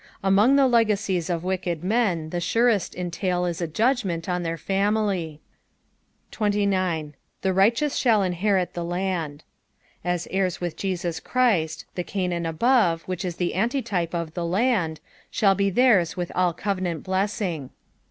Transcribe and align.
Among 0.23 0.55
tbe 0.55 0.67
legacies 0.71 1.29
of 1.29 1.43
wicked 1.43 1.83
men 1.83 2.31
ttie 2.31 2.41
surest 2.41 2.93
ent^l 2.95 3.47
is 3.47 3.61
a 3.61 3.67
judgment 3.67 4.27
on 4.27 4.41
their 4.41 4.57
30." 4.57 5.39
The 6.31 6.39
righteovt 6.39 7.13
ihall 7.43 8.25
inherit 8.25 8.73
the 8.73 8.83
land.''' 8.83 9.43
As 10.03 10.27
heirs 10.31 10.59
with 10.59 10.75
Jesus 10.75 11.19
Christ, 11.19 11.85
the 11.93 12.03
Canaan 12.03 12.47
above, 12.47 13.03
which 13.03 13.23
is 13.23 13.35
the 13.35 13.53
antitype 13.53 14.15
of" 14.15 14.33
the 14.33 14.43
land," 14.43 14.99
shall 15.29 15.53
be 15.53 15.69
theirs 15.69 16.17
with 16.17 16.31
all 16.33 16.51
covenant 16.53 17.03
blessing. 17.03 17.69